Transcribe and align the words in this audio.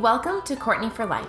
Welcome 0.00 0.40
to 0.46 0.56
Courtney 0.56 0.88
for 0.88 1.04
Life, 1.04 1.28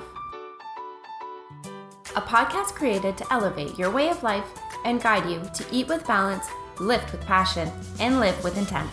a 2.15 2.21
podcast 2.21 2.67
created 2.67 3.17
to 3.17 3.33
elevate 3.33 3.77
your 3.77 3.91
way 3.91 4.07
of 4.07 4.23
life 4.23 4.45
and 4.85 5.03
guide 5.03 5.29
you 5.29 5.41
to 5.53 5.65
eat 5.69 5.89
with 5.89 6.07
balance, 6.07 6.47
lift 6.79 7.11
with 7.11 7.25
passion, 7.25 7.69
and 7.99 8.21
live 8.21 8.41
with 8.41 8.57
intent. 8.57 8.89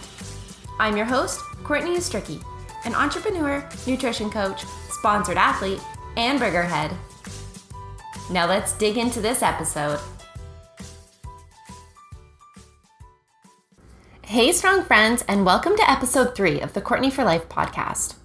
I'm 0.80 0.96
your 0.96 1.06
host, 1.06 1.38
Courtney 1.62 1.96
Ustricky, 1.96 2.42
an 2.85 2.96
entrepreneur, 2.96 3.64
nutrition 3.87 4.28
coach, 4.28 4.64
sponsored 4.88 5.38
athlete, 5.38 5.80
and 6.16 6.40
burger 6.40 6.64
head. 6.64 6.90
Now 8.28 8.48
let's 8.48 8.72
dig 8.72 8.98
into 8.98 9.21
this 9.21 9.40
episode. 9.40 10.00
Hey, 14.22 14.50
strong 14.50 14.82
friends, 14.82 15.24
and 15.28 15.46
welcome 15.46 15.76
to 15.76 15.88
episode 15.88 16.34
three 16.34 16.60
of 16.60 16.73
the 16.73 16.80
Courtney 16.80 17.10
for 17.10 17.23
Life 17.23 17.48
podcast. 17.48 18.16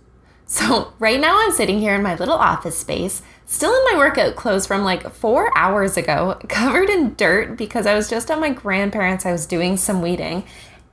So, 0.47 0.93
right 0.99 1.19
now 1.19 1.39
I'm 1.41 1.51
sitting 1.51 1.79
here 1.79 1.95
in 1.95 2.03
my 2.03 2.15
little 2.15 2.35
office 2.35 2.77
space, 2.77 3.23
still 3.47 3.73
in 3.73 3.83
my 3.91 3.97
workout 3.97 4.35
clothes 4.35 4.67
from 4.67 4.83
like 4.83 5.11
four 5.11 5.51
hours 5.57 5.97
ago, 5.97 6.39
covered 6.49 6.89
in 6.89 7.15
dirt 7.15 7.57
because 7.57 7.87
I 7.87 7.95
was 7.95 8.09
just 8.09 8.29
at 8.29 8.39
my 8.39 8.51
grandparents' 8.51 9.25
I 9.25 9.31
was 9.31 9.47
doing 9.47 9.75
some 9.75 10.03
weeding, 10.03 10.43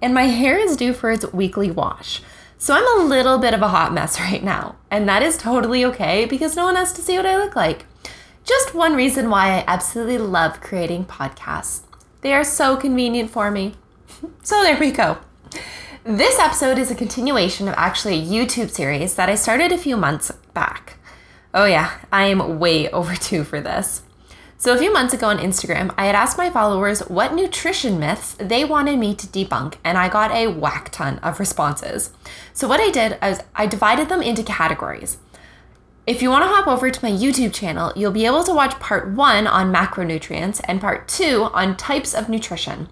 and 0.00 0.14
my 0.14 0.24
hair 0.24 0.58
is 0.58 0.74
due 0.76 0.94
for 0.94 1.10
its 1.10 1.30
weekly 1.34 1.70
wash. 1.70 2.22
So, 2.56 2.74
I'm 2.74 3.00
a 3.00 3.04
little 3.04 3.36
bit 3.36 3.52
of 3.52 3.60
a 3.60 3.68
hot 3.68 3.92
mess 3.92 4.18
right 4.20 4.42
now, 4.42 4.76
and 4.90 5.06
that 5.06 5.22
is 5.22 5.36
totally 5.36 5.84
okay 5.84 6.24
because 6.24 6.56
no 6.56 6.64
one 6.64 6.76
has 6.76 6.94
to 6.94 7.02
see 7.02 7.16
what 7.18 7.26
I 7.26 7.36
look 7.36 7.54
like. 7.54 7.84
Just 8.44 8.74
one 8.74 8.94
reason 8.94 9.28
why 9.28 9.58
I 9.58 9.64
absolutely 9.66 10.18
love 10.18 10.62
creating 10.62 11.04
podcasts. 11.04 11.82
They 12.22 12.32
are 12.32 12.44
so 12.44 12.76
convenient 12.76 13.30
for 13.30 13.50
me. 13.50 13.74
So, 14.44 14.62
there 14.62 14.78
we 14.78 14.92
go. 14.92 15.18
This 16.04 16.36
episode 16.40 16.78
is 16.78 16.90
a 16.90 16.96
continuation 16.96 17.68
of 17.68 17.74
actually 17.76 18.18
a 18.18 18.26
YouTube 18.26 18.70
series 18.70 19.14
that 19.14 19.28
I 19.28 19.36
started 19.36 19.70
a 19.70 19.78
few 19.78 19.96
months 19.96 20.32
back. 20.52 20.98
Oh, 21.54 21.64
yeah, 21.64 21.92
I 22.10 22.24
am 22.24 22.58
way 22.58 22.88
overdue 22.90 23.44
for 23.44 23.60
this. 23.60 24.02
So, 24.58 24.74
a 24.74 24.78
few 24.78 24.92
months 24.92 25.14
ago 25.14 25.28
on 25.28 25.38
Instagram, 25.38 25.94
I 25.96 26.06
had 26.06 26.16
asked 26.16 26.36
my 26.36 26.50
followers 26.50 27.06
what 27.08 27.34
nutrition 27.34 28.00
myths 28.00 28.34
they 28.40 28.64
wanted 28.64 28.98
me 28.98 29.14
to 29.14 29.28
debunk, 29.28 29.76
and 29.84 29.96
I 29.96 30.08
got 30.08 30.32
a 30.32 30.48
whack 30.48 30.90
ton 30.90 31.20
of 31.20 31.38
responses. 31.38 32.10
So, 32.52 32.66
what 32.66 32.80
I 32.80 32.90
did 32.90 33.16
is 33.22 33.38
I 33.54 33.68
divided 33.68 34.08
them 34.08 34.22
into 34.22 34.42
categories. 34.42 35.18
If 36.04 36.20
you 36.20 36.30
want 36.30 36.42
to 36.42 36.48
hop 36.48 36.66
over 36.66 36.90
to 36.90 37.04
my 37.04 37.12
YouTube 37.12 37.54
channel, 37.54 37.92
you'll 37.94 38.10
be 38.10 38.26
able 38.26 38.42
to 38.42 38.52
watch 38.52 38.80
part 38.80 39.12
one 39.12 39.46
on 39.46 39.72
macronutrients 39.72 40.60
and 40.64 40.80
part 40.80 41.06
two 41.06 41.44
on 41.52 41.76
types 41.76 42.12
of 42.12 42.28
nutrition. 42.28 42.88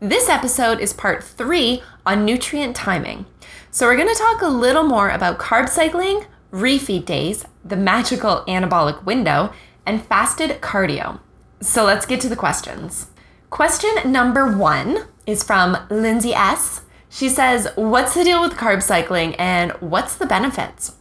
This 0.00 0.28
episode 0.28 0.78
is 0.80 0.92
part 0.92 1.24
three 1.24 1.82
on 2.04 2.26
nutrient 2.26 2.76
timing. 2.76 3.24
So, 3.70 3.86
we're 3.86 3.96
going 3.96 4.14
to 4.14 4.22
talk 4.22 4.42
a 4.42 4.46
little 4.46 4.82
more 4.82 5.08
about 5.08 5.38
carb 5.38 5.70
cycling, 5.70 6.26
refeed 6.52 7.06
days, 7.06 7.46
the 7.64 7.78
magical 7.78 8.44
anabolic 8.46 9.04
window, 9.04 9.54
and 9.86 10.04
fasted 10.04 10.60
cardio. 10.60 11.20
So, 11.62 11.84
let's 11.84 12.04
get 12.04 12.20
to 12.20 12.28
the 12.28 12.36
questions. 12.36 13.06
Question 13.48 14.12
number 14.12 14.54
one 14.54 15.06
is 15.26 15.42
from 15.42 15.78
Lindsay 15.88 16.34
S. 16.34 16.82
She 17.08 17.30
says, 17.30 17.66
What's 17.74 18.12
the 18.12 18.24
deal 18.24 18.42
with 18.42 18.52
carb 18.52 18.82
cycling 18.82 19.34
and 19.36 19.72
what's 19.80 20.14
the 20.14 20.26
benefits? 20.26 20.96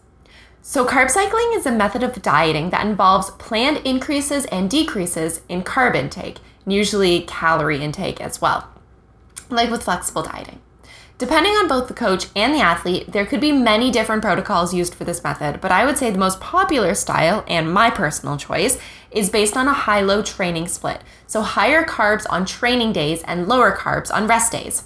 So, 0.61 0.85
carb 0.85 1.09
cycling 1.11 1.51
is 1.51 1.65
a 1.65 1.71
method 1.71 2.01
of 2.01 2.21
dieting 2.21 2.69
that 2.69 2.85
involves 2.85 3.31
planned 3.31 3.85
increases 3.85 4.45
and 4.45 4.69
decreases 4.69 5.41
in 5.49 5.63
carb 5.63 5.95
intake, 5.95 6.39
and 6.63 6.73
usually 6.73 7.23
calorie 7.23 7.83
intake 7.83 8.21
as 8.21 8.39
well 8.39 8.69
like 9.49 9.69
with 9.69 9.83
flexible 9.83 10.23
dieting. 10.23 10.61
Depending 11.17 11.53
on 11.53 11.69
both 11.69 11.87
the 11.87 11.93
coach 11.93 12.27
and 12.35 12.53
the 12.53 12.59
athlete, 12.59 13.13
there 13.13 13.25
could 13.25 13.39
be 13.39 13.53
many 13.53 13.89
different 13.89 14.21
protocols 14.21 14.73
used 14.73 14.93
for 14.93 15.05
this 15.05 15.23
method, 15.23 15.61
but 15.61 15.71
I 15.71 15.85
would 15.85 15.97
say 15.97 16.11
the 16.11 16.17
most 16.17 16.41
popular 16.41 16.93
style, 16.93 17.45
and 17.47 17.73
my 17.73 17.89
personal 17.89 18.35
choice, 18.35 18.77
is 19.11 19.29
based 19.29 19.55
on 19.55 19.67
a 19.67 19.73
high 19.73 20.01
low 20.01 20.21
training 20.21 20.67
split. 20.67 21.01
So 21.25 21.41
higher 21.41 21.85
carbs 21.85 22.25
on 22.29 22.45
training 22.45 22.91
days 22.91 23.23
and 23.23 23.47
lower 23.47 23.71
carbs 23.75 24.13
on 24.13 24.27
rest 24.27 24.51
days. 24.51 24.83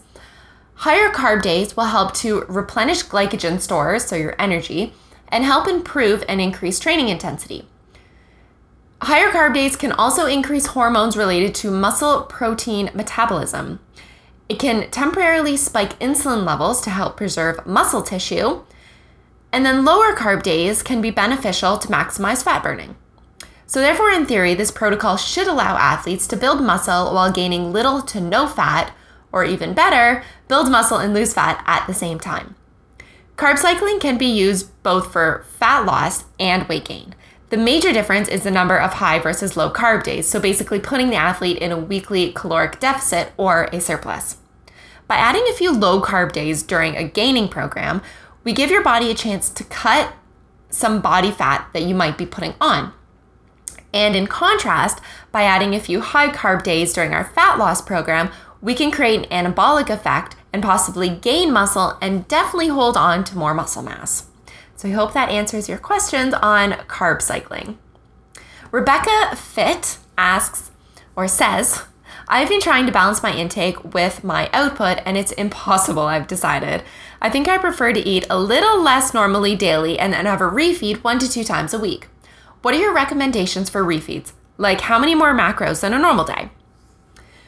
Higher 0.75 1.09
carb 1.09 1.41
days 1.41 1.75
will 1.75 1.85
help 1.85 2.13
to 2.16 2.45
replenish 2.47 3.03
glycogen 3.03 3.59
stores, 3.59 4.06
so 4.06 4.16
your 4.16 4.35
energy, 4.39 4.94
and 5.28 5.44
help 5.44 5.67
improve 5.67 6.23
and 6.29 6.39
increase 6.39 6.79
training 6.79 7.09
intensity. 7.09 7.67
Higher 9.01 9.29
carb 9.31 9.56
days 9.56 9.75
can 9.75 9.91
also 9.91 10.25
increase 10.25 10.67
hormones 10.67 11.17
related 11.17 11.56
to 11.56 11.72
muscle 11.72 12.22
protein 12.23 12.91
metabolism. 12.94 13.79
It 14.49 14.57
can 14.57 14.89
temporarily 14.89 15.55
spike 15.55 15.97
insulin 15.99 16.43
levels 16.43 16.81
to 16.81 16.89
help 16.89 17.17
preserve 17.17 17.67
muscle 17.67 18.01
tissue. 18.01 18.63
And 19.53 19.63
then 19.63 19.85
lower 19.85 20.15
carb 20.15 20.41
days 20.41 20.81
can 20.81 21.01
be 21.01 21.11
beneficial 21.11 21.77
to 21.77 21.87
maximize 21.87 22.43
fat 22.43 22.63
burning. 22.63 22.95
So, 23.67 23.79
therefore, 23.79 24.09
in 24.09 24.25
theory, 24.25 24.55
this 24.55 24.71
protocol 24.71 25.15
should 25.17 25.45
allow 25.45 25.77
athletes 25.77 26.25
to 26.27 26.35
build 26.35 26.63
muscle 26.63 27.13
while 27.13 27.31
gaining 27.31 27.71
little 27.71 28.01
to 28.01 28.19
no 28.19 28.47
fat, 28.47 28.91
or 29.31 29.43
even 29.43 29.75
better, 29.75 30.23
build 30.47 30.71
muscle 30.71 30.97
and 30.97 31.13
lose 31.13 31.35
fat 31.35 31.63
at 31.67 31.85
the 31.85 31.93
same 31.93 32.19
time. 32.19 32.55
Carb 33.38 33.59
cycling 33.59 33.99
can 33.99 34.17
be 34.17 34.25
used 34.25 34.71
both 34.81 35.13
for 35.13 35.45
fat 35.59 35.85
loss 35.85 36.25
and 36.39 36.67
weight 36.67 36.85
gain. 36.85 37.13
The 37.49 37.57
major 37.57 37.91
difference 37.91 38.27
is 38.27 38.43
the 38.43 38.51
number 38.51 38.77
of 38.77 38.93
high 38.93 39.17
versus 39.17 39.57
low 39.57 39.71
carb 39.71 40.03
days, 40.03 40.27
so 40.27 40.39
basically 40.39 40.79
putting 40.79 41.09
the 41.09 41.15
athlete 41.15 41.57
in 41.57 41.71
a 41.71 41.79
weekly 41.79 42.31
caloric 42.31 42.79
deficit 42.79 43.31
or 43.37 43.69
a 43.73 43.81
surplus. 43.81 44.37
By 45.07 45.15
adding 45.15 45.45
a 45.49 45.53
few 45.53 45.71
low 45.71 45.99
carb 45.99 46.31
days 46.31 46.61
during 46.61 46.95
a 46.95 47.07
gaining 47.07 47.47
program, 47.47 48.03
we 48.43 48.53
give 48.53 48.69
your 48.69 48.83
body 48.83 49.09
a 49.09 49.15
chance 49.15 49.49
to 49.49 49.63
cut 49.63 50.13
some 50.69 51.01
body 51.01 51.31
fat 51.31 51.67
that 51.73 51.81
you 51.81 51.95
might 51.95 52.19
be 52.19 52.27
putting 52.27 52.53
on. 52.61 52.93
And 53.91 54.15
in 54.15 54.27
contrast, 54.27 55.01
by 55.31 55.41
adding 55.41 55.73
a 55.73 55.79
few 55.79 56.01
high 56.01 56.29
carb 56.29 56.61
days 56.61 56.93
during 56.93 57.15
our 57.15 57.25
fat 57.25 57.57
loss 57.57 57.81
program, 57.81 58.29
we 58.61 58.75
can 58.75 58.91
create 58.91 59.27
an 59.31 59.45
anabolic 59.53 59.89
effect 59.89 60.35
and 60.53 60.61
possibly 60.61 61.09
gain 61.09 61.51
muscle 61.51 61.97
and 61.99 62.27
definitely 62.27 62.67
hold 62.67 62.95
on 62.95 63.23
to 63.23 63.38
more 63.38 63.55
muscle 63.55 63.81
mass. 63.81 64.28
So 64.79 64.88
I 64.88 64.91
hope 64.91 65.12
that 65.12 65.28
answers 65.28 65.67
your 65.67 65.78
questions 65.78 66.34
on 66.35 66.72
carb 66.88 67.22
cycling. 67.22 67.78
Rebecca 68.72 69.35
Fit 69.35 69.97
asks 70.17 70.72
or 71.17 71.28
says, 71.28 71.84
I've 72.29 72.47
been 72.47 72.62
trying 72.62 72.85
to 72.85 72.91
balance 72.94 73.22
my 73.22 73.35
intake 73.35 73.94
with 73.94 74.23
my 74.23 74.50
output 74.53 75.00
and 75.06 75.18
it's 75.18 75.34
impossible, 75.34 76.03
I've 76.03 76.28
decided. 76.28 76.84
I 77.22 77.29
think 77.29 77.50
I 77.50 77.57
prefer 77.57 77.91
to 77.91 78.00
eat 78.00 78.25
a 78.29 78.39
little 78.39 78.81
less 78.81 79.13
normally 79.13 79.53
daily 79.53 80.00
and 80.00 80.13
then 80.13 80.25
have 80.25 80.39
a 80.39 80.45
refeed 80.45 81.03
one 81.03 81.19
to 81.19 81.29
two 81.29 81.44
times 81.44 81.73
a 81.73 81.79
week. 81.79 82.07
What 82.62 82.73
are 82.73 82.79
your 82.79 82.94
recommendations 82.94 83.69
for 83.69 83.84
refeeds? 83.84 84.31
Like 84.57 84.79
how 84.79 84.97
many 84.97 85.13
more 85.13 85.34
macros 85.34 85.81
than 85.81 85.94
a 85.94 86.00
normal 86.00 86.23
day? 86.23 86.51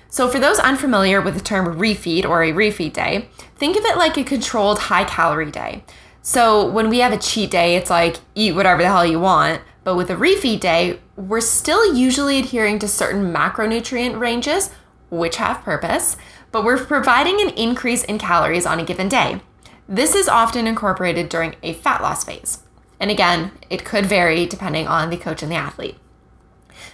So, 0.10 0.28
for 0.28 0.40
those 0.40 0.60
unfamiliar 0.60 1.22
with 1.22 1.36
the 1.36 1.42
term 1.42 1.80
refeed 1.80 2.26
or 2.26 2.44
a 2.44 2.52
refeed 2.52 2.92
day, 2.92 3.30
think 3.56 3.78
of 3.78 3.86
it 3.86 3.96
like 3.96 4.18
a 4.18 4.26
controlled 4.26 4.80
high 4.80 5.06
calorie 5.06 5.50
day. 5.50 5.86
So 6.22 6.70
when 6.70 6.90
we 6.90 7.00
have 7.00 7.14
a 7.14 7.18
cheat 7.18 7.52
day, 7.52 7.76
it's 7.76 7.90
like 7.90 8.18
eat 8.36 8.56
whatever 8.56 8.82
the 8.82 8.90
hell 8.90 9.06
you 9.06 9.20
want. 9.20 9.62
But 9.84 9.96
with 9.96 10.12
a 10.12 10.16
refeed 10.16 10.60
day, 10.60 11.00
we're 11.16 11.42
still 11.42 11.96
usually 11.96 12.38
adhering 12.38 12.78
to 12.80 12.88
certain 12.88 13.34
macronutrient 13.34 14.20
ranges, 14.20 14.70
which 15.10 15.38
have 15.38 15.64
purpose, 15.64 16.18
but 16.52 16.64
we're 16.64 16.84
providing 16.84 17.42
an 17.42 17.50
increase 17.50 18.04
in 18.04 18.20
calories 18.20 18.68
on 18.68 18.80
a 18.80 18.86
given 18.86 19.10
day. 19.10 19.42
This 19.90 20.14
is 20.14 20.30
often 20.30 20.68
incorporated 20.68 21.30
during 21.30 21.56
a 21.64 21.74
fat 21.74 22.02
loss 22.02 22.24
phase. 22.24 22.60
And 23.00 23.10
again, 23.10 23.52
it 23.70 23.84
could 23.84 24.06
vary 24.06 24.46
depending 24.46 24.88
on 24.88 25.10
the 25.10 25.18
coach 25.18 25.42
and 25.42 25.52
the 25.52 25.56
athlete. 25.56 25.98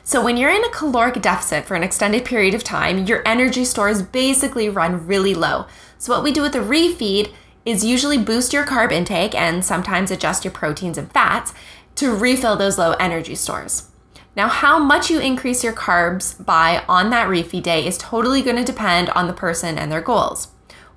So, 0.03 0.23
when 0.23 0.37
you're 0.37 0.49
in 0.49 0.63
a 0.63 0.69
caloric 0.69 1.21
deficit 1.21 1.65
for 1.65 1.75
an 1.75 1.83
extended 1.83 2.23
period 2.23 2.53
of 2.53 2.63
time, 2.63 3.05
your 3.05 3.21
energy 3.25 3.65
stores 3.65 4.01
basically 4.01 4.69
run 4.69 5.05
really 5.05 5.33
low. 5.33 5.65
So, 5.97 6.13
what 6.13 6.23
we 6.23 6.31
do 6.31 6.41
with 6.41 6.55
a 6.55 6.59
refeed 6.59 7.33
is 7.67 7.83
usually 7.83 8.17
boost 8.17 8.53
your 8.53 8.65
carb 8.65 8.93
intake 8.93 9.35
and 9.35 9.63
sometimes 9.63 10.09
adjust 10.09 10.45
your 10.45 10.53
proteins 10.53 10.97
and 10.97 11.11
fats 11.11 11.53
to 11.95 12.15
refill 12.15 12.55
those 12.55 12.77
low 12.77 12.93
energy 12.93 13.35
stores. 13.35 13.89
Now, 14.37 14.47
how 14.47 14.79
much 14.79 15.09
you 15.09 15.19
increase 15.19 15.65
your 15.65 15.73
carbs 15.73 16.43
by 16.45 16.85
on 16.87 17.09
that 17.09 17.27
refeed 17.27 17.63
day 17.63 17.85
is 17.85 17.97
totally 17.97 18.41
going 18.41 18.55
to 18.55 18.63
depend 18.63 19.09
on 19.09 19.27
the 19.27 19.33
person 19.33 19.77
and 19.77 19.91
their 19.91 19.99
goals. 19.99 20.47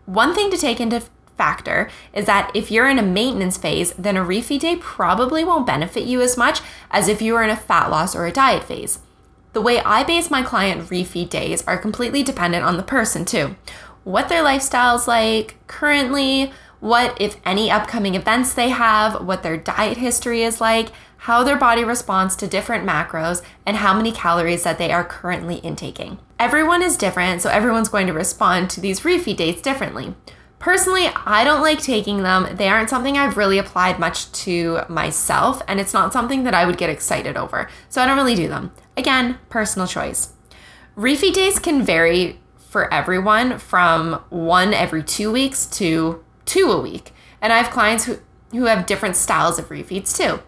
One 0.07 0.33
thing 0.33 0.49
to 0.53 0.57
take 0.57 0.79
into 0.79 1.03
factor 1.37 1.91
is 2.13 2.27
that 2.27 2.53
if 2.55 2.71
you're 2.71 2.89
in 2.89 3.01
a 3.01 3.03
maintenance 3.03 3.57
phase, 3.57 3.93
then 3.95 4.17
a 4.17 4.25
refeed 4.25 4.61
day 4.61 4.77
probably 4.77 5.43
won't 5.43 5.67
benefit 5.67 6.05
you 6.05 6.21
as 6.21 6.37
much 6.37 6.61
as 6.93 7.09
if 7.09 7.21
you 7.21 7.33
were 7.33 7.43
in 7.43 7.51
a 7.51 7.57
fat 7.57 7.91
loss 7.91 8.15
or 8.15 8.27
a 8.27 8.33
diet 8.33 8.63
phase. 8.63 9.01
The 9.55 9.61
way 9.61 9.81
I 9.81 10.05
base 10.05 10.31
my 10.31 10.43
client 10.43 10.89
refeed 10.89 11.31
days 11.31 11.67
are 11.67 11.79
completely 11.79 12.23
dependent 12.23 12.65
on 12.65 12.77
the 12.77 12.85
person, 12.85 13.25
too 13.25 13.57
what 14.05 14.29
their 14.29 14.43
lifestyle's 14.43 15.07
like 15.07 15.57
currently, 15.67 16.53
what, 16.81 17.21
if 17.21 17.37
any, 17.45 17.71
upcoming 17.71 18.15
events 18.15 18.55
they 18.55 18.71
have, 18.71 19.25
what 19.25 19.43
their 19.43 19.57
diet 19.57 19.99
history 19.99 20.43
is 20.43 20.61
like, 20.61 20.89
how 21.19 21.45
their 21.45 21.57
body 21.57 21.85
responds 21.85 22.35
to 22.37 22.47
different 22.47 22.89
macros, 22.89 23.43
and 23.67 23.77
how 23.77 23.93
many 23.93 24.11
calories 24.11 24.63
that 24.63 24.79
they 24.79 24.91
are 24.91 25.05
currently 25.05 25.57
intaking. 25.57 26.19
Everyone 26.39 26.83
is 26.83 26.97
different, 26.97 27.43
so 27.43 27.51
everyone's 27.51 27.91
going 27.91 28.07
to 28.07 28.15
respond 28.15 28.71
to 28.71 28.81
these 28.81 29.01
refeed 29.01 29.37
dates 29.37 29.61
differently. 29.61 30.15
Personally, 30.59 31.09
I 31.27 31.45
don't 31.45 31.61
like 31.61 31.81
taking 31.81 32.23
them. 32.23 32.57
They 32.57 32.69
aren't 32.69 32.91
something 32.91 33.17
I've 33.17 33.37
really 33.37 33.59
applied 33.59 33.99
much 33.99 34.33
to 34.45 34.81
myself, 34.89 35.61
and 35.69 35.79
it's 35.79 35.95
not 35.95 36.13
something 36.13 36.45
that 36.45 36.55
I 36.55 36.65
would 36.65 36.79
get 36.79 36.91
excited 36.91 37.37
over. 37.37 37.69
So 37.91 38.01
I 38.01 38.07
don't 38.07 38.17
really 38.17 38.35
do 38.35 38.49
them. 38.49 38.73
Again, 38.97 39.39
personal 39.51 39.87
choice. 39.87 40.33
Refeed 40.97 41.35
days 41.35 41.59
can 41.59 41.83
vary 41.83 42.40
for 42.71 42.93
everyone 42.95 43.59
from 43.59 44.23
one 44.31 44.73
every 44.73 45.03
two 45.03 45.33
weeks 45.33 45.67
to 45.67 46.25
two 46.45 46.71
a 46.71 46.81
week. 46.81 47.13
And 47.43 47.53
I 47.53 47.59
have 47.59 47.73
clients 47.73 48.05
who, 48.05 48.19
who 48.53 48.67
have 48.67 48.87
different 48.87 49.17
styles 49.17 49.59
of 49.59 49.69
refeeds 49.71 50.17
too. 50.17 50.41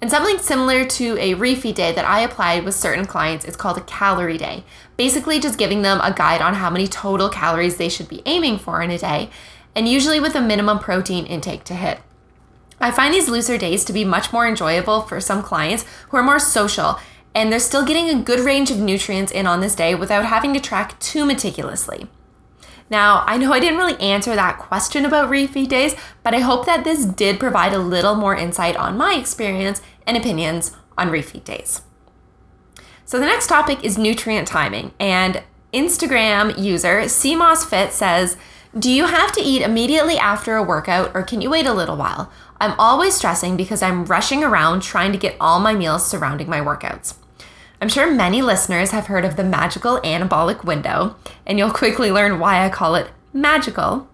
And 0.00 0.10
something 0.10 0.38
similar 0.38 0.86
to 0.86 1.18
a 1.18 1.34
refeed 1.34 1.74
day 1.74 1.92
that 1.92 2.06
I 2.06 2.20
applied 2.20 2.64
with 2.64 2.74
certain 2.74 3.04
clients 3.04 3.44
is 3.44 3.56
called 3.56 3.76
a 3.76 3.82
calorie 3.82 4.38
day. 4.38 4.64
Basically, 4.96 5.38
just 5.38 5.58
giving 5.58 5.82
them 5.82 6.00
a 6.00 6.14
guide 6.14 6.40
on 6.40 6.54
how 6.54 6.70
many 6.70 6.88
total 6.88 7.28
calories 7.28 7.76
they 7.76 7.90
should 7.90 8.08
be 8.08 8.22
aiming 8.24 8.56
for 8.56 8.80
in 8.80 8.90
a 8.90 8.96
day, 8.96 9.28
and 9.74 9.86
usually 9.86 10.18
with 10.18 10.34
a 10.34 10.40
minimum 10.40 10.78
protein 10.78 11.26
intake 11.26 11.64
to 11.64 11.74
hit. 11.74 12.00
I 12.80 12.90
find 12.90 13.12
these 13.12 13.28
looser 13.28 13.58
days 13.58 13.84
to 13.84 13.92
be 13.92 14.06
much 14.06 14.32
more 14.32 14.48
enjoyable 14.48 15.02
for 15.02 15.20
some 15.20 15.42
clients 15.42 15.84
who 16.08 16.16
are 16.16 16.22
more 16.22 16.38
social 16.38 16.98
and 17.34 17.52
they're 17.52 17.58
still 17.58 17.84
getting 17.84 18.08
a 18.08 18.22
good 18.22 18.40
range 18.40 18.70
of 18.70 18.78
nutrients 18.78 19.32
in 19.32 19.46
on 19.46 19.60
this 19.60 19.74
day 19.74 19.94
without 19.94 20.24
having 20.24 20.52
to 20.54 20.60
track 20.60 20.98
too 20.98 21.24
meticulously. 21.24 22.08
Now, 22.90 23.22
I 23.26 23.36
know 23.36 23.52
I 23.52 23.60
didn't 23.60 23.78
really 23.78 24.00
answer 24.00 24.34
that 24.34 24.58
question 24.58 25.04
about 25.04 25.30
refeed 25.30 25.68
days, 25.68 25.94
but 26.24 26.34
I 26.34 26.40
hope 26.40 26.66
that 26.66 26.82
this 26.82 27.04
did 27.04 27.38
provide 27.38 27.72
a 27.72 27.78
little 27.78 28.16
more 28.16 28.34
insight 28.34 28.76
on 28.76 28.96
my 28.96 29.14
experience 29.14 29.80
and 30.06 30.16
opinions 30.16 30.76
on 30.98 31.08
refeed 31.10 31.44
days. 31.44 31.82
So 33.04 33.20
the 33.20 33.26
next 33.26 33.46
topic 33.46 33.84
is 33.84 33.96
nutrient 33.96 34.48
timing, 34.48 34.92
and 34.98 35.42
Instagram 35.72 36.58
user 36.58 37.02
CMOS 37.02 37.64
Fit 37.64 37.92
says, 37.92 38.36
"Do 38.76 38.90
you 38.90 39.06
have 39.06 39.30
to 39.32 39.40
eat 39.40 39.62
immediately 39.62 40.18
after 40.18 40.56
a 40.56 40.62
workout, 40.62 41.12
or 41.14 41.22
can 41.22 41.40
you 41.40 41.50
wait 41.50 41.66
a 41.66 41.72
little 41.72 41.96
while? 41.96 42.30
I'm 42.60 42.74
always 42.78 43.14
stressing 43.14 43.56
because 43.56 43.82
I'm 43.82 44.04
rushing 44.04 44.42
around 44.42 44.82
trying 44.82 45.12
to 45.12 45.18
get 45.18 45.36
all 45.40 45.60
my 45.60 45.74
meals 45.74 46.06
surrounding 46.06 46.50
my 46.50 46.60
workouts." 46.60 47.14
I'm 47.82 47.88
sure 47.88 48.10
many 48.10 48.42
listeners 48.42 48.90
have 48.90 49.06
heard 49.06 49.24
of 49.24 49.36
the 49.36 49.44
magical 49.44 50.00
anabolic 50.02 50.64
window, 50.64 51.16
and 51.46 51.58
you'll 51.58 51.70
quickly 51.70 52.10
learn 52.12 52.38
why 52.38 52.62
I 52.62 52.68
call 52.68 52.94
it 52.94 53.10
magical. 53.32 54.06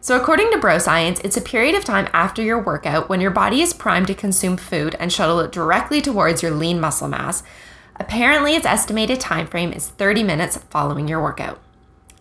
So, 0.00 0.20
according 0.20 0.50
to 0.50 0.58
Bro 0.58 0.78
Science, 0.78 1.20
it's 1.22 1.36
a 1.36 1.40
period 1.40 1.76
of 1.76 1.84
time 1.84 2.08
after 2.12 2.42
your 2.42 2.60
workout 2.60 3.08
when 3.08 3.20
your 3.20 3.30
body 3.30 3.60
is 3.60 3.72
primed 3.72 4.08
to 4.08 4.14
consume 4.14 4.56
food 4.56 4.96
and 4.98 5.12
shuttle 5.12 5.38
it 5.38 5.52
directly 5.52 6.00
towards 6.00 6.42
your 6.42 6.50
lean 6.50 6.80
muscle 6.80 7.06
mass. 7.06 7.44
Apparently, 7.94 8.56
its 8.56 8.66
estimated 8.66 9.20
time 9.20 9.46
frame 9.46 9.72
is 9.72 9.86
30 9.86 10.24
minutes 10.24 10.56
following 10.56 11.06
your 11.06 11.22
workout. 11.22 11.60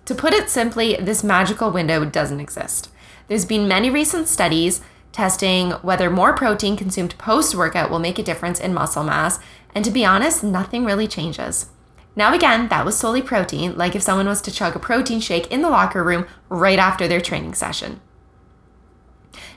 To 0.06 0.14
put 0.14 0.34
it 0.34 0.52
simply, 0.52 0.96
this 0.98 1.24
magical 1.24 1.72
window 1.72 2.06
doesn't 2.06 2.40
exist. 2.40 2.92
There's 3.28 3.46
been 3.46 3.68
many 3.68 3.90
recent 3.90 4.28
studies 4.28 4.82
testing 5.12 5.72
whether 5.82 6.10
more 6.10 6.34
protein 6.34 6.78
consumed 6.78 7.18
post 7.18 7.56
workout 7.56 7.90
will 7.90 8.00
make 8.00 8.20
a 8.20 8.24
difference 8.24 8.60
in 8.60 8.74
muscle 8.74 9.04
mass, 9.04 9.40
and 9.76 9.84
to 9.86 9.92
be 9.92 10.06
honest, 10.06 10.44
nothing 10.44 10.86
really 10.86 11.08
changes. 11.08 11.68
Now, 12.16 12.34
again, 12.34 12.68
that 12.68 12.86
was 12.86 12.98
solely 12.98 13.22
protein, 13.22 13.78
like 13.78 13.96
if 13.96 14.02
someone 14.02 14.28
was 14.28 14.42
to 14.42 14.52
chug 14.52 14.76
a 14.76 14.80
protein 14.80 15.22
shake 15.22 15.52
in 15.52 15.62
the 15.62 15.70
locker 15.70 16.04
room 16.04 16.28
right 16.50 16.80
after 16.80 17.08
their 17.08 17.22
training 17.22 17.54
session. 17.54 18.02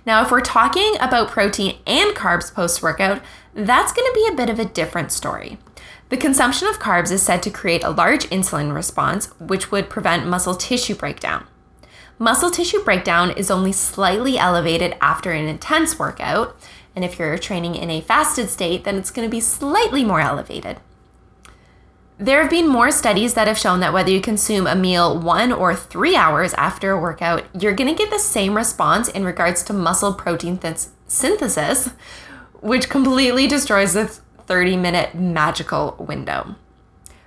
Now, 0.06 0.22
if 0.22 0.30
we're 0.30 0.40
talking 0.40 0.94
about 1.00 1.30
protein 1.30 1.78
and 1.86 2.14
carbs 2.14 2.52
post 2.52 2.82
workout, 2.82 3.22
that's 3.54 3.92
going 3.92 4.06
to 4.06 4.14
be 4.14 4.28
a 4.32 4.36
bit 4.36 4.50
of 4.50 4.58
a 4.58 4.64
different 4.64 5.10
story. 5.10 5.58
The 6.10 6.16
consumption 6.16 6.68
of 6.68 6.78
carbs 6.78 7.10
is 7.10 7.22
said 7.22 7.42
to 7.42 7.50
create 7.50 7.82
a 7.82 7.90
large 7.90 8.28
insulin 8.30 8.74
response, 8.74 9.28
which 9.40 9.72
would 9.72 9.90
prevent 9.90 10.26
muscle 10.26 10.54
tissue 10.54 10.94
breakdown. 10.94 11.46
Muscle 12.18 12.50
tissue 12.50 12.82
breakdown 12.84 13.32
is 13.32 13.50
only 13.50 13.72
slightly 13.72 14.38
elevated 14.38 14.96
after 15.00 15.32
an 15.32 15.48
intense 15.48 15.98
workout, 15.98 16.56
and 16.94 17.04
if 17.04 17.18
you're 17.18 17.36
training 17.36 17.74
in 17.74 17.90
a 17.90 18.00
fasted 18.00 18.48
state, 18.48 18.84
then 18.84 18.96
it's 18.96 19.10
going 19.10 19.26
to 19.26 19.30
be 19.30 19.40
slightly 19.40 20.04
more 20.04 20.20
elevated. 20.20 20.78
There 22.16 22.40
have 22.40 22.50
been 22.50 22.68
more 22.68 22.92
studies 22.92 23.34
that 23.34 23.48
have 23.48 23.58
shown 23.58 23.80
that 23.80 23.92
whether 23.92 24.10
you 24.10 24.20
consume 24.20 24.68
a 24.68 24.76
meal 24.76 25.18
one 25.18 25.50
or 25.50 25.74
three 25.74 26.14
hours 26.14 26.54
after 26.54 26.92
a 26.92 27.00
workout, 27.00 27.44
you're 27.60 27.74
going 27.74 27.92
to 27.92 28.00
get 28.00 28.10
the 28.10 28.20
same 28.20 28.56
response 28.56 29.08
in 29.08 29.24
regards 29.24 29.64
to 29.64 29.72
muscle 29.72 30.14
protein 30.14 30.56
th- 30.56 30.86
synthesis, 31.08 31.88
which 32.60 32.88
completely 32.88 33.48
destroys 33.48 33.94
the 33.94 34.06
30 34.46 34.76
minute 34.76 35.16
magical 35.16 35.96
window. 35.98 36.54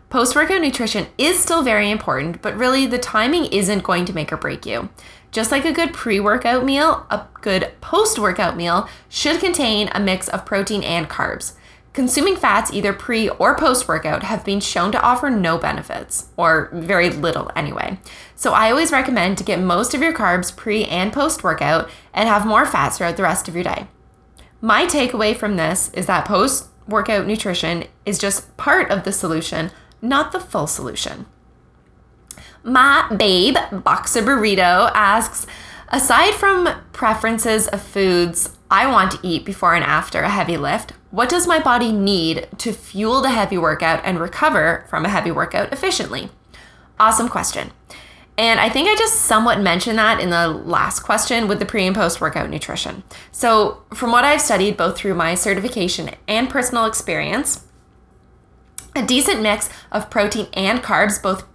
Post 0.09 0.37
workout 0.37 0.61
nutrition 0.61 1.07
is 1.17 1.37
still 1.37 1.63
very 1.63 1.91
important, 1.91 2.41
but 2.41 2.55
really 2.55 2.87
the 2.87 2.97
timing 2.97 3.45
isn't 3.47 3.83
going 3.83 4.05
to 4.05 4.13
make 4.13 4.31
or 4.31 4.37
break 4.37 4.65
you. 4.65 4.87
Just 5.31 5.51
like 5.51 5.65
a 5.65 5.73
good 5.73 5.93
pre 5.93 6.17
workout 6.21 6.63
meal, 6.63 7.05
a 7.09 7.25
good 7.41 7.73
post 7.81 8.17
workout 8.17 8.55
meal 8.55 8.87
should 9.09 9.41
contain 9.41 9.89
a 9.91 9.99
mix 9.99 10.29
of 10.29 10.45
protein 10.45 10.81
and 10.81 11.09
carbs. 11.09 11.53
Consuming 11.91 12.37
fats 12.37 12.71
either 12.71 12.93
pre 12.93 13.27
or 13.27 13.57
post 13.57 13.89
workout 13.89 14.23
have 14.23 14.45
been 14.45 14.61
shown 14.61 14.93
to 14.93 15.01
offer 15.01 15.29
no 15.29 15.57
benefits, 15.57 16.29
or 16.37 16.69
very 16.71 17.09
little 17.09 17.51
anyway. 17.53 17.99
So 18.33 18.53
I 18.53 18.71
always 18.71 18.93
recommend 18.93 19.37
to 19.39 19.43
get 19.43 19.59
most 19.59 19.93
of 19.93 20.01
your 20.01 20.13
carbs 20.13 20.55
pre 20.55 20.85
and 20.85 21.11
post 21.11 21.43
workout 21.43 21.89
and 22.13 22.29
have 22.29 22.47
more 22.47 22.65
fats 22.65 22.97
throughout 22.97 23.17
the 23.17 23.23
rest 23.23 23.49
of 23.49 23.55
your 23.55 23.65
day. 23.65 23.87
My 24.61 24.85
takeaway 24.85 25.35
from 25.35 25.57
this 25.57 25.91
is 25.93 26.05
that 26.05 26.25
post 26.25 26.67
workout 26.87 27.27
nutrition 27.27 27.83
is 28.05 28.17
just 28.17 28.55
part 28.55 28.89
of 28.89 29.03
the 29.03 29.11
solution, 29.11 29.69
not 30.01 30.31
the 30.31 30.39
full 30.39 30.67
solution. 30.67 31.25
My 32.63 33.07
babe, 33.15 33.57
Boxer 33.71 34.21
Burrito, 34.21 34.91
asks 34.93 35.47
Aside 35.89 36.33
from 36.33 36.67
preferences 36.91 37.67
of 37.69 37.81
foods 37.81 38.57
I 38.69 38.91
want 38.91 39.11
to 39.11 39.19
eat 39.23 39.45
before 39.45 39.73
and 39.73 39.83
after 39.83 40.21
a 40.21 40.29
heavy 40.29 40.57
lift, 40.57 40.91
what 41.11 41.29
does 41.29 41.47
my 41.47 41.59
body 41.59 41.93
need 41.93 42.49
to 42.57 42.73
fuel 42.73 43.21
the 43.21 43.29
heavy 43.29 43.57
workout 43.57 44.01
and 44.03 44.19
recover 44.19 44.85
from 44.89 45.05
a 45.05 45.09
heavy 45.09 45.31
workout 45.31 45.71
efficiently? 45.71 46.29
Awesome 46.99 47.29
question. 47.29 47.71
And 48.37 48.59
I 48.59 48.69
think 48.69 48.89
I 48.89 48.95
just 48.95 49.21
somewhat 49.21 49.61
mentioned 49.61 49.97
that 49.97 50.19
in 50.19 50.29
the 50.29 50.47
last 50.47 50.99
question 50.99 51.47
with 51.47 51.59
the 51.59 51.65
pre 51.65 51.87
and 51.87 51.95
post 51.95 52.21
workout 52.21 52.49
nutrition. 52.49 53.03
So, 53.31 53.83
from 53.93 54.11
what 54.11 54.25
I've 54.25 54.41
studied 54.41 54.77
both 54.77 54.97
through 54.97 55.15
my 55.15 55.33
certification 55.33 56.11
and 56.27 56.49
personal 56.49 56.85
experience, 56.85 57.65
a 58.95 59.05
decent 59.05 59.41
mix 59.41 59.69
of 59.91 60.09
protein 60.09 60.47
and 60.53 60.79
carbs, 60.79 61.21
both 61.21 61.45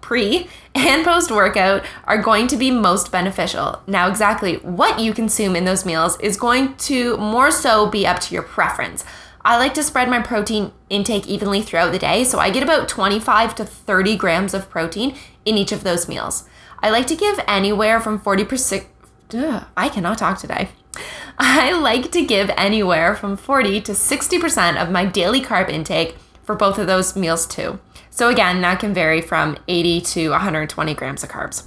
pre 0.00 0.48
and 0.74 1.04
post 1.04 1.30
workout 1.30 1.84
are 2.04 2.20
going 2.20 2.46
to 2.48 2.56
be 2.56 2.70
most 2.70 3.10
beneficial. 3.10 3.82
Now, 3.86 4.08
exactly 4.08 4.56
what 4.56 5.00
you 5.00 5.12
consume 5.12 5.56
in 5.56 5.64
those 5.64 5.84
meals 5.84 6.18
is 6.20 6.36
going 6.36 6.76
to 6.76 7.16
more 7.16 7.50
so 7.50 7.88
be 7.88 8.06
up 8.06 8.20
to 8.20 8.34
your 8.34 8.42
preference. 8.42 9.04
I 9.44 9.58
like 9.58 9.74
to 9.74 9.82
spread 9.82 10.08
my 10.08 10.20
protein 10.20 10.72
intake 10.90 11.28
evenly 11.28 11.62
throughout 11.62 11.92
the 11.92 11.98
day, 11.98 12.24
so 12.24 12.38
I 12.38 12.50
get 12.50 12.62
about 12.62 12.88
25 12.88 13.54
to 13.56 13.64
30 13.64 14.16
grams 14.16 14.54
of 14.54 14.68
protein 14.68 15.16
in 15.44 15.56
each 15.56 15.72
of 15.72 15.84
those 15.84 16.08
meals. 16.08 16.48
I 16.80 16.90
like 16.90 17.06
to 17.06 17.16
give 17.16 17.40
anywhere 17.46 18.00
from 18.00 18.20
40%. 18.20 18.86
Ugh, 19.34 19.64
I 19.76 19.88
cannot 19.88 20.18
talk 20.18 20.38
today. 20.38 20.68
I 21.38 21.72
like 21.72 22.10
to 22.12 22.24
give 22.24 22.50
anywhere 22.56 23.14
from 23.14 23.36
40 23.36 23.80
to 23.82 23.92
60% 23.92 24.82
of 24.82 24.90
my 24.90 25.04
daily 25.04 25.40
carb 25.40 25.68
intake 25.68 26.16
for 26.46 26.54
both 26.54 26.78
of 26.78 26.86
those 26.86 27.14
meals, 27.14 27.46
too. 27.46 27.78
So 28.08 28.30
again, 28.30 28.62
that 28.62 28.80
can 28.80 28.94
vary 28.94 29.20
from 29.20 29.58
80 29.68 30.00
to 30.00 30.30
120 30.30 30.94
grams 30.94 31.22
of 31.22 31.28
carbs. 31.28 31.64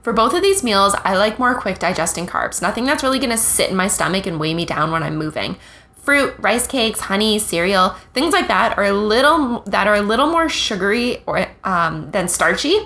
For 0.00 0.14
both 0.14 0.32
of 0.32 0.40
these 0.42 0.64
meals, 0.64 0.94
I 1.04 1.16
like 1.18 1.38
more 1.38 1.54
quick 1.54 1.78
digesting 1.78 2.26
carbs, 2.26 2.62
nothing 2.62 2.86
that's 2.86 3.02
really 3.02 3.18
gonna 3.18 3.36
sit 3.36 3.68
in 3.68 3.76
my 3.76 3.88
stomach 3.88 4.26
and 4.26 4.40
weigh 4.40 4.54
me 4.54 4.64
down 4.64 4.90
when 4.90 5.02
I'm 5.02 5.16
moving. 5.16 5.56
Fruit, 5.96 6.34
rice 6.38 6.66
cakes, 6.66 7.00
honey, 7.00 7.38
cereal, 7.38 7.90
things 8.14 8.32
like 8.32 8.48
that 8.48 8.78
are 8.78 8.84
a 8.84 8.92
little 8.92 9.60
that 9.66 9.86
are 9.86 9.96
a 9.96 10.02
little 10.02 10.28
more 10.28 10.48
sugary 10.48 11.22
or 11.26 11.46
um, 11.62 12.10
than 12.10 12.26
starchy, 12.26 12.78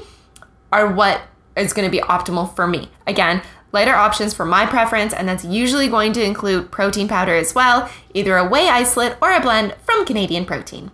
are 0.73 0.93
what 0.93 1.23
is 1.57 1.73
going 1.73 1.87
to 1.87 1.91
be 1.91 2.03
optimal 2.03 2.55
for 2.55 2.67
me. 2.67 2.91
Again, 3.07 3.41
lighter 3.73 3.95
options 3.95 4.35
for 4.35 4.45
my 4.45 4.67
preference, 4.67 5.15
and 5.15 5.29
that's 5.29 5.45
usually 5.45 5.89
going 5.89 6.13
to 6.13 6.23
include 6.23 6.71
protein 6.71 7.09
powder 7.09 7.35
as 7.35 7.55
well, 7.55 7.89
either 8.13 8.37
a 8.37 8.47
whey 8.47 8.69
isolate 8.69 9.17
or 9.23 9.33
a 9.33 9.41
blend 9.41 9.75
from 9.85 10.05
Canadian 10.05 10.45
Protein. 10.45 10.91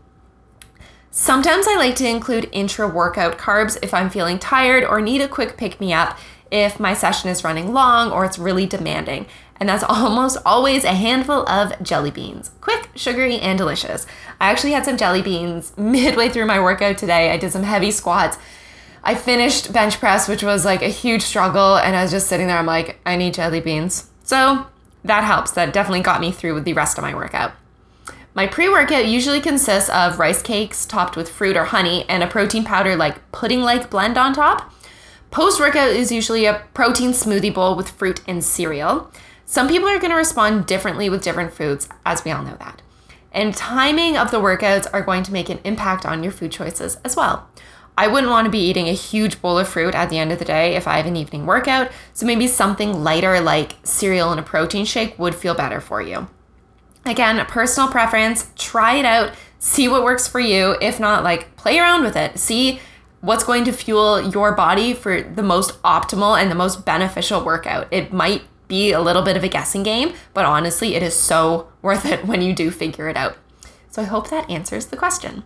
Sometimes 1.15 1.69
I 1.69 1.77
like 1.77 1.95
to 1.97 2.09
include 2.09 2.49
intra 2.53 2.89
workout 2.89 3.37
carbs 3.37 3.77
if 3.83 3.93
I'm 3.93 4.09
feeling 4.09 4.39
tired 4.39 4.83
or 4.83 5.03
need 5.03 5.21
a 5.21 5.29
quick 5.29 5.59
pick 5.59 5.79
me 5.79 5.93
up 5.93 6.19
if 6.51 6.81
my 6.81 6.95
session 6.95 7.29
is 7.29 7.45
running 7.45 7.75
long 7.75 8.11
or 8.11 8.25
it's 8.25 8.39
really 8.39 8.65
demanding. 8.65 9.27
And 9.61 9.69
that's 9.69 9.85
almost 9.89 10.39
always 10.47 10.85
a 10.85 10.95
handful 10.95 11.47
of 11.47 11.75
jelly 11.83 12.11
beans. 12.11 12.53
Quick, 12.63 12.89
sugary, 12.95 13.39
and 13.39 13.59
delicious. 13.59 14.07
I 14.41 14.51
actually 14.51 14.73
had 14.73 14.87
some 14.87 14.97
jelly 14.97 15.21
beans 15.21 15.75
midway 15.77 16.31
through 16.31 16.47
my 16.47 16.59
workout 16.59 16.97
today. 16.97 17.31
I 17.31 17.37
did 17.37 17.53
some 17.53 17.65
heavy 17.65 17.91
squats. 17.91 18.39
I 19.05 19.15
finished 19.15 19.71
bench 19.71 19.99
press, 19.99 20.29
which 20.29 20.43
was 20.43 20.65
like 20.65 20.81
a 20.81 20.89
huge 20.89 21.21
struggle, 21.21 21.77
and 21.77 21.95
I 21.95 22.01
was 22.05 22.11
just 22.11 22.27
sitting 22.27 22.47
there. 22.47 22.57
I'm 22.57 22.65
like, 22.65 22.99
I 23.05 23.17
need 23.17 23.35
jelly 23.35 23.61
beans. 23.61 24.09
So 24.25 24.67
that 25.05 25.25
helps. 25.25 25.51
That 25.51 25.75
definitely 25.75 26.01
got 26.01 26.23
me 26.23 26.33
through 26.33 26.55
with 26.55 26.65
the 26.65 26.73
rest 26.73 26.97
of 26.97 27.03
my 27.03 27.15
workout. 27.15 27.53
My 28.35 28.47
pre 28.47 28.69
workout 28.69 29.07
usually 29.07 29.41
consists 29.41 29.91
of 29.91 30.19
rice 30.19 30.41
cakes 30.41 30.87
topped 30.87 31.17
with 31.17 31.29
fruit 31.29 31.57
or 31.57 31.67
honey 31.67 32.07
and 32.09 32.23
a 32.23 32.27
protein 32.27 32.65
powder 32.65 32.97
like 32.97 33.31
pudding 33.31 33.61
like 33.61 33.91
blend 33.91 34.17
on 34.17 34.33
top. 34.33 34.73
Post 35.31 35.61
workout 35.61 35.91
is 35.91 36.11
usually 36.11 36.47
a 36.47 36.63
protein 36.73 37.11
smoothie 37.11 37.53
bowl 37.53 37.75
with 37.75 37.91
fruit 37.91 38.23
and 38.27 38.43
cereal. 38.43 39.11
Some 39.45 39.69
people 39.69 39.89
are 39.89 39.99
going 39.99 40.11
to 40.11 40.17
respond 40.17 40.67
differently 40.67 41.11
with 41.11 41.23
different 41.23 41.53
foods, 41.53 41.89
as 42.07 42.25
we 42.25 42.31
all 42.31 42.43
know 42.43 42.57
that. 42.59 42.81
And 43.33 43.55
timing 43.55 44.17
of 44.17 44.31
the 44.31 44.41
workouts 44.41 44.87
are 44.93 45.03
going 45.03 45.23
to 45.25 45.33
make 45.33 45.51
an 45.51 45.61
impact 45.65 46.07
on 46.07 46.23
your 46.23 46.33
food 46.33 46.53
choices 46.53 46.97
as 47.05 47.17
well. 47.17 47.49
I 47.99 48.09
wouldn't 48.09 48.31
want 48.31 48.47
to 48.47 48.51
be 48.51 48.67
eating 48.67 48.89
a 48.89 48.95
huge 48.95 49.43
bowl 49.43 49.59
of 49.59 49.69
fruit 49.69 49.95
at 49.95 50.09
the 50.09 50.19
end 50.19 50.33
of 50.33 50.39
the 50.39 50.45
day 50.47 50.75
if 50.75 50.89
I 50.89 50.97
have 50.97 51.07
an 51.07 51.17
evening 51.17 51.45
workout, 51.45 51.91
so 52.15 52.25
maybe 52.25 52.47
something 52.47 53.05
lighter 53.05 53.41
like 53.41 53.77
cereal 53.85 54.31
and 54.31 54.41
a 54.41 54.43
protein 54.43 54.87
shake 54.87 55.19
would 55.19 55.35
feel 55.35 55.55
better 55.55 55.81
for 55.81 56.01
you. 56.01 56.29
Again, 57.05 57.45
personal 57.47 57.91
preference, 57.91 58.51
try 58.57 58.95
it 58.95 59.05
out, 59.05 59.33
see 59.59 59.89
what 59.89 60.05
works 60.05 60.29
for 60.29 60.41
you. 60.41 60.77
If 60.81 61.01
not, 61.01 61.25
like 61.25 61.57
play 61.57 61.79
around 61.79 62.03
with 62.03 62.17
it. 62.17 62.39
See 62.39 62.81
what's 63.21 63.45
going 63.45 63.65
to 63.65 63.73
fuel 63.73 64.21
your 64.21 64.53
body 64.53 64.93
for 64.93 65.23
the 65.23 65.43
most 65.43 65.81
optimal 65.83 66.41
and 66.41 66.51
the 66.51 66.55
most 66.55 66.85
beneficial 66.85 67.45
workout. 67.45 67.89
It 67.91 68.13
might 68.13 68.43
be 68.69 68.93
a 68.93 69.01
little 69.01 69.23
bit 69.23 69.37
of 69.37 69.45
a 69.45 69.49
guessing 69.49 69.83
game, 69.83 70.15
but 70.35 70.45
honestly, 70.45 70.95
it 70.95 71.03
is 71.03 71.15
so 71.15 71.69
worth 71.83 72.05
it 72.05 72.25
when 72.25 72.43
you 72.43 72.53
do 72.53 72.71
figure 72.71 73.09
it 73.09 73.17
out. 73.17 73.37
So 73.91 74.03
I 74.03 74.07
hope 74.07 74.31
that 74.31 74.49
answers 74.49 74.87
the 74.87 74.97
question. 74.97 75.45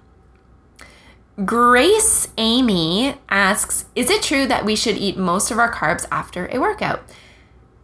Grace 1.45 2.29
Amy 2.39 3.17
asks 3.29 3.87
Is 3.95 4.09
it 4.09 4.23
true 4.23 4.47
that 4.47 4.65
we 4.65 4.75
should 4.75 4.97
eat 4.97 5.19
most 5.19 5.51
of 5.51 5.59
our 5.59 5.73
carbs 5.73 6.07
after 6.11 6.49
a 6.51 6.59
workout? 6.59 7.03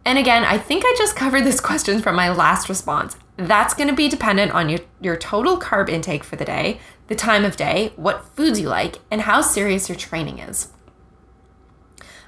And 0.05 0.17
again, 0.17 0.43
I 0.43 0.57
think 0.57 0.83
I 0.85 0.95
just 0.97 1.15
covered 1.23 1.43
this 1.43 1.59
question 1.59 2.01
from 2.01 2.15
my 2.15 2.31
last 2.31 2.69
response. 2.69 3.15
That's 3.37 3.73
going 3.73 3.89
to 3.89 3.95
be 3.95 4.09
dependent 4.09 4.51
on 4.51 4.69
your, 4.69 4.79
your 5.01 5.17
total 5.17 5.59
carb 5.59 5.89
intake 5.89 6.23
for 6.23 6.35
the 6.35 6.45
day, 6.45 6.79
the 7.07 7.15
time 7.15 7.43
of 7.43 7.55
day, 7.55 7.91
what 7.95 8.25
foods 8.35 8.59
you 8.59 8.69
like, 8.69 8.99
and 9.09 9.21
how 9.21 9.41
serious 9.41 9.89
your 9.89 9.97
training 9.97 10.39
is. 10.39 10.69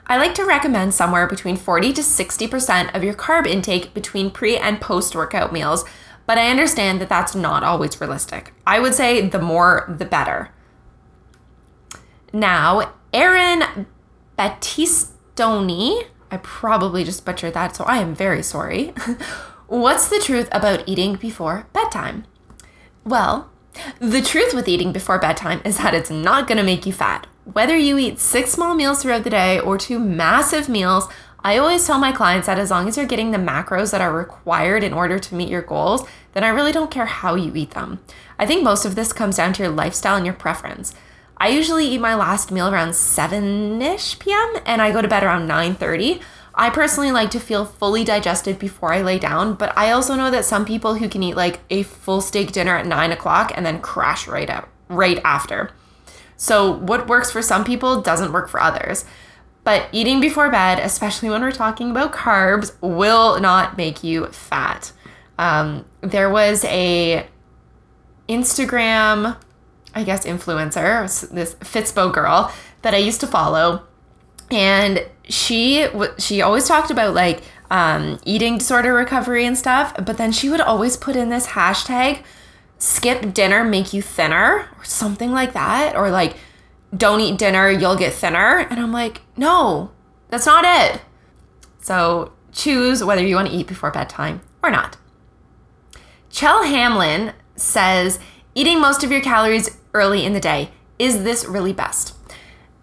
I 0.08 0.18
like 0.18 0.36
to 0.36 0.46
recommend 0.46 0.94
somewhere 0.94 1.28
between 1.28 1.58
40 1.58 1.94
to 1.94 2.02
60% 2.02 2.96
of 2.96 3.04
your 3.04 3.14
carb 3.14 3.48
intake 3.48 3.94
between 3.94 4.30
pre 4.30 4.58
and 4.58 4.80
post 4.80 5.16
workout 5.16 5.52
meals, 5.52 5.84
but 6.28 6.38
I 6.38 6.50
understand 6.50 7.02
that 7.02 7.10
that's 7.10 7.36
not 7.36 7.64
always 7.64 8.00
realistic. 8.00 8.54
I 8.66 8.80
would 8.80 8.94
say 8.94 9.28
the 9.28 9.40
more, 9.40 9.94
the 9.98 10.06
better. 10.06 10.52
Now, 12.34 12.94
Erin 13.14 13.88
Battistoni, 14.38 16.04
I 16.30 16.38
probably 16.38 17.04
just 17.04 17.26
butchered 17.26 17.54
that, 17.54 17.76
so 17.76 17.84
I 17.86 17.98
am 17.98 18.14
very 18.14 18.44
sorry. 18.44 18.94
What's 19.68 20.10
the 20.10 20.20
truth 20.20 20.48
about 20.52 20.88
eating 20.88 21.16
before 21.16 21.66
bedtime? 21.74 22.26
Well, 23.04 23.50
the 24.00 24.22
truth 24.22 24.54
with 24.54 24.68
eating 24.68 24.92
before 24.92 25.18
bedtime 25.18 25.62
is 25.66 25.78
that 25.80 25.96
it's 25.96 26.12
not 26.12 26.48
going 26.48 26.60
to 26.60 26.64
make 26.64 26.86
you 26.86 26.94
fat. 26.94 27.26
Whether 27.52 27.76
you 27.76 27.98
eat 27.98 28.20
six 28.20 28.52
small 28.52 28.76
meals 28.76 29.02
throughout 29.02 29.24
the 29.24 29.32
day 29.32 29.60
or 29.60 29.80
two 29.80 29.98
massive 29.98 30.70
meals, 30.70 31.08
I 31.40 31.58
always 31.58 31.86
tell 31.86 31.98
my 31.98 32.12
clients 32.12 32.46
that 32.46 32.60
as 32.60 32.70
long 32.70 32.88
as 32.88 32.96
you're 32.96 33.08
getting 33.08 33.32
the 33.32 33.40
macros 33.40 33.90
that 33.92 34.02
are 34.02 34.14
required 34.14 34.84
in 34.84 34.94
order 34.94 35.18
to 35.18 35.36
meet 35.36 35.50
your 35.50 35.64
goals, 35.64 36.08
then 36.34 36.44
I 36.44 36.50
really 36.50 36.72
don't 36.72 36.92
care 36.92 37.08
how 37.08 37.34
you 37.34 37.56
eat 37.56 37.72
them. 37.72 38.02
I 38.38 38.46
think 38.46 38.64
most 38.64 38.86
of 38.86 38.94
this 38.94 39.14
comes 39.14 39.38
down 39.38 39.54
to 39.54 39.64
your 39.64 39.72
lifestyle 39.72 40.16
and 40.16 40.28
your 40.28 40.36
preference. 40.36 40.94
I 41.38 41.50
usually 41.50 41.88
eat 41.88 42.00
my 42.00 42.14
last 42.16 42.52
meal 42.52 42.68
around 42.68 42.92
7ish 42.92 44.20
p.m. 44.20 44.62
and 44.66 44.82
I 44.82 44.92
go 44.92 45.02
to 45.02 45.08
bed 45.08 45.24
around 45.24 45.50
9:30. 45.50 46.22
I 46.58 46.70
personally 46.70 47.12
like 47.12 47.32
to 47.32 47.40
feel 47.40 47.66
fully 47.66 48.04
digested 48.04 48.58
before 48.58 48.94
I 48.94 49.02
lay 49.02 49.20
down, 49.20 49.56
but 49.56 49.78
I 49.78 49.92
also 49.92 50.16
know 50.16 50.32
that 50.32 50.46
some 50.46 50.66
people 50.66 50.96
who 50.96 51.10
can 51.10 51.22
eat 51.22 51.36
like 51.36 51.60
a 51.70 51.84
full 51.84 52.22
steak 52.22 52.54
dinner 52.54 52.78
at 52.78 52.86
nine 52.86 53.12
o'clock 53.12 53.52
and 53.56 53.66
then 53.66 53.82
crash 53.82 54.28
right 54.28 54.50
out 54.50 54.70
right 54.88 55.20
after. 55.26 55.72
So 56.38 56.72
what 56.72 57.08
works 57.08 57.32
for 57.32 57.42
some 57.42 57.64
people 57.64 58.02
doesn't 58.02 58.32
work 58.32 58.50
for 58.50 58.62
others. 58.62 59.06
But 59.66 59.90
eating 59.92 60.22
before 60.22 60.50
bed, 60.50 60.80
especially 60.80 61.30
when 61.30 61.42
we're 61.42 61.52
talking 61.52 61.92
about 61.92 62.14
carbs, 62.14 62.72
will 62.82 63.40
not 63.40 63.78
make 63.78 64.04
you 64.04 64.28
fat. 64.28 64.92
Um, 65.40 65.86
there 66.02 66.30
was 66.30 66.64
a 66.66 67.28
Instagram, 68.30 69.38
I 69.94 70.04
guess, 70.04 70.26
influencer, 70.26 71.30
this 71.32 71.56
Fitspo 71.56 72.14
girl 72.14 72.54
that 72.84 72.94
I 72.94 72.98
used 72.98 73.20
to 73.22 73.28
follow, 73.28 73.84
and 74.52 75.06
she 75.30 75.88
she 76.18 76.42
always 76.42 76.68
talked 76.68 76.92
about 76.92 77.14
like 77.14 77.42
um, 77.72 78.20
eating 78.26 78.58
disorder 78.58 78.94
recovery 78.94 79.46
and 79.46 79.58
stuff, 79.58 79.94
but 80.06 80.18
then 80.18 80.32
she 80.32 80.50
would 80.50 80.62
always 80.62 80.98
put 80.98 81.16
in 81.16 81.30
this 81.30 81.48
hashtag 81.48 82.24
skip 82.78 83.34
dinner 83.34 83.64
make 83.64 83.94
you 83.94 84.02
thinner 84.02 84.70
or 84.78 84.84
something 84.84 85.32
like 85.32 85.54
that 85.54 85.96
or 85.96 86.10
like 86.10 86.36
don't 86.96 87.22
eat 87.22 87.38
dinner 87.38 87.70
you'll 87.70 87.96
get 87.96 88.14
thinner. 88.14 88.60
And 88.70 88.80
i'm 88.80 88.92
like 88.92 89.22
no 89.38 89.92
that's 90.30 90.46
not 90.46 90.66
it. 90.66 91.02
So 91.80 92.34
choose 92.52 93.04
whether 93.04 93.26
you 93.26 93.36
want 93.36 93.48
to 93.48 93.54
eat 93.54 93.68
before 93.68 93.92
bedtime 93.92 94.42
or 94.64 94.70
not. 94.70 94.98
Chell 96.30 96.64
hamlin 96.64 97.34
says 97.56 98.20
eating 98.54 98.80
most 98.80 99.04
of 99.04 99.12
your 99.12 99.22
calories 99.22 99.78
early 99.94 100.26
in 100.26 100.34
the 100.34 100.40
day 100.40 100.72
is 101.00 101.24
this 101.24 101.46
really 101.46 101.74
best 101.74 102.15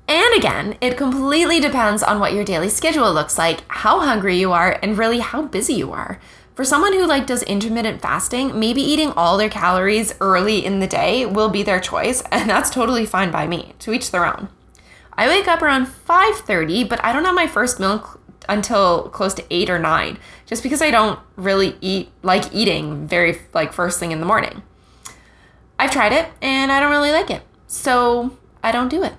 and 0.09 0.35
again, 0.37 0.76
it 0.80 0.97
completely 0.97 1.61
depends 1.61 2.02
on 2.02 2.21
what 2.21 2.32
your 2.32 2.44
daily 2.44 2.68
schedule 2.68 3.12
looks 3.12 3.38
like, 3.38 3.61
how 3.68 4.00
hungry 4.00 4.37
you 4.37 4.52
are, 4.52 4.78
and 4.82 4.99
really 4.99 5.21
how 5.21 5.42
busy 5.42 5.75
you 5.75 5.92
are. 5.92 6.21
For 6.54 6.64
someone 6.64 6.92
who 6.92 7.06
like 7.06 7.26
does 7.26 7.42
intermittent 7.44 8.02
fasting, 8.02 8.59
maybe 8.59 8.82
eating 8.82 9.11
all 9.12 9.38
their 9.38 9.49
calories 9.49 10.14
early 10.21 10.64
in 10.64 10.80
the 10.80 10.87
day 10.87 11.25
will 11.25 11.49
be 11.49 11.62
their 11.62 11.80
choice, 11.80 12.23
and 12.32 12.50
that's 12.50 12.71
totally 12.71 13.06
fine 13.06 13.30
by 13.30 13.47
me. 13.47 13.75
To 13.80 13.92
each 13.92 14.11
their 14.11 14.26
own. 14.26 14.49
I 15.14 15.28
wake 15.28 15.49
up 15.49 15.62
around 15.62 15.87
5:30, 15.87 16.88
but 16.88 17.02
I 17.04 17.12
don't 17.12 17.25
have 17.25 17.35
my 17.35 17.47
first 17.47 17.80
meal 17.80 18.18
until 18.49 19.09
close 19.11 19.35
to 19.35 19.44
8 19.50 19.71
or 19.71 19.78
9, 19.78 20.18
just 20.47 20.62
because 20.62 20.82
I 20.82 20.90
don't 20.90 21.21
really 21.37 21.76
eat 21.80 22.11
like 22.23 22.52
eating 22.52 23.06
very 23.06 23.38
like 23.54 23.73
first 23.73 23.99
thing 24.00 24.12
in 24.12 24.21
the 24.21 24.26
morning. 24.26 24.62
I've 25.78 25.90
tried 25.90 26.12
it 26.12 26.28
and 26.40 26.71
I 26.71 26.80
don't 26.80 26.90
really 26.90 27.12
like 27.12 27.30
it. 27.30 27.42
So, 27.66 28.37
I 28.62 28.73
don't 28.73 28.88
do 28.88 29.02
it. 29.02 29.14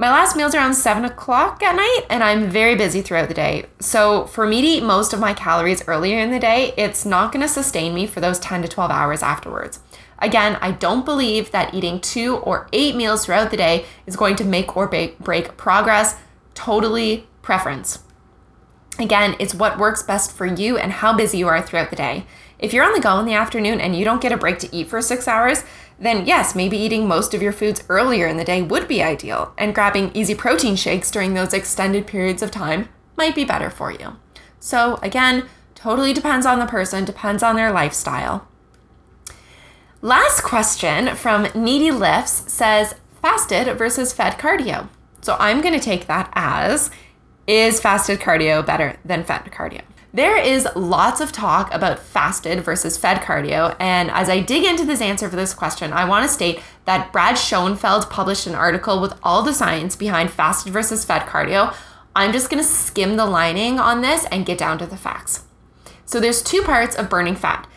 My 0.00 0.10
last 0.10 0.36
meal's 0.36 0.54
around 0.54 0.74
7 0.74 1.04
o'clock 1.04 1.60
at 1.60 1.74
night, 1.74 2.02
and 2.08 2.22
I'm 2.22 2.48
very 2.48 2.76
busy 2.76 3.02
throughout 3.02 3.26
the 3.26 3.34
day. 3.34 3.66
So, 3.80 4.26
for 4.26 4.46
me 4.46 4.60
to 4.60 4.66
eat 4.68 4.84
most 4.84 5.12
of 5.12 5.18
my 5.18 5.34
calories 5.34 5.82
earlier 5.88 6.20
in 6.20 6.30
the 6.30 6.38
day, 6.38 6.72
it's 6.76 7.04
not 7.04 7.32
to 7.32 7.48
sustain 7.48 7.94
me 7.94 8.06
for 8.06 8.20
those 8.20 8.38
10 8.38 8.62
to 8.62 8.68
12 8.68 8.92
hours 8.92 9.24
afterwards. 9.24 9.80
Again, 10.20 10.56
I 10.60 10.70
don't 10.70 11.04
believe 11.04 11.50
that 11.50 11.74
eating 11.74 12.00
two 12.00 12.36
or 12.36 12.68
eight 12.72 12.94
meals 12.94 13.26
throughout 13.26 13.50
the 13.50 13.56
day 13.56 13.86
is 14.06 14.14
going 14.14 14.36
to 14.36 14.44
make 14.44 14.76
or 14.76 14.86
break 14.86 15.56
progress. 15.56 16.14
Totally 16.54 17.26
preference. 17.42 18.04
Again, 19.00 19.34
it's 19.40 19.54
what 19.54 19.78
works 19.78 20.04
best 20.04 20.30
for 20.30 20.46
you 20.46 20.76
and 20.78 20.92
how 20.92 21.12
busy 21.12 21.38
you 21.38 21.48
are 21.48 21.60
throughout 21.60 21.90
the 21.90 21.96
day. 21.96 22.24
If 22.60 22.72
you're 22.72 22.84
on 22.84 22.92
the 22.92 23.00
go 23.00 23.18
in 23.18 23.26
the 23.26 23.34
afternoon 23.34 23.80
and 23.80 23.96
you 23.96 24.04
don't 24.04 24.20
get 24.20 24.32
a 24.32 24.36
break 24.36 24.58
to 24.60 24.74
eat 24.74 24.88
for 24.88 25.00
six 25.02 25.26
hours, 25.28 25.64
then 26.00 26.26
yes, 26.26 26.54
maybe 26.54 26.76
eating 26.76 27.08
most 27.08 27.34
of 27.34 27.42
your 27.42 27.52
foods 27.52 27.82
earlier 27.88 28.26
in 28.26 28.36
the 28.36 28.44
day 28.44 28.62
would 28.62 28.86
be 28.86 29.02
ideal, 29.02 29.52
and 29.58 29.74
grabbing 29.74 30.10
easy 30.14 30.34
protein 30.34 30.76
shakes 30.76 31.10
during 31.10 31.34
those 31.34 31.52
extended 31.52 32.06
periods 32.06 32.42
of 32.42 32.50
time 32.50 32.88
might 33.16 33.34
be 33.34 33.44
better 33.44 33.70
for 33.70 33.90
you. 33.90 34.16
So, 34.60 34.98
again, 35.02 35.46
totally 35.74 36.12
depends 36.12 36.46
on 36.46 36.58
the 36.58 36.66
person, 36.66 37.04
depends 37.04 37.42
on 37.42 37.56
their 37.56 37.72
lifestyle. 37.72 38.46
Last 40.00 40.42
question 40.42 41.16
from 41.16 41.48
Needy 41.54 41.90
Lifts 41.90 42.52
says 42.52 42.94
fasted 43.20 43.76
versus 43.76 44.12
fed 44.12 44.34
cardio. 44.34 44.88
So, 45.20 45.36
I'm 45.40 45.60
going 45.60 45.74
to 45.74 45.80
take 45.80 46.06
that 46.06 46.30
as 46.34 46.90
is 47.48 47.80
fasted 47.80 48.20
cardio 48.20 48.64
better 48.64 48.98
than 49.04 49.24
fed 49.24 49.46
cardio? 49.46 49.82
There 50.12 50.38
is 50.38 50.66
lots 50.74 51.20
of 51.20 51.32
talk 51.32 51.72
about 51.72 51.98
fasted 51.98 52.62
versus 52.62 52.96
fed 52.96 53.18
cardio, 53.18 53.76
and 53.78 54.10
as 54.10 54.30
I 54.30 54.40
dig 54.40 54.64
into 54.64 54.86
this 54.86 55.02
answer 55.02 55.28
for 55.28 55.36
this 55.36 55.52
question, 55.52 55.92
I 55.92 56.06
want 56.06 56.26
to 56.26 56.32
state 56.32 56.62
that 56.86 57.12
Brad 57.12 57.36
Schoenfeld 57.36 58.08
published 58.08 58.46
an 58.46 58.54
article 58.54 59.02
with 59.02 59.12
all 59.22 59.42
the 59.42 59.52
science 59.52 59.96
behind 59.96 60.30
fasted 60.30 60.72
versus 60.72 61.04
fed 61.04 61.22
cardio. 61.22 61.74
I'm 62.16 62.32
just 62.32 62.48
going 62.48 62.62
to 62.62 62.68
skim 62.68 63.16
the 63.16 63.26
lining 63.26 63.78
on 63.78 64.00
this 64.00 64.24
and 64.32 64.46
get 64.46 64.56
down 64.56 64.78
to 64.78 64.86
the 64.86 64.96
facts. 64.96 65.44
So 66.06 66.20
there's 66.20 66.42
two 66.42 66.62
parts 66.62 66.96
of 66.96 67.10
burning 67.10 67.36
fat. 67.36 67.68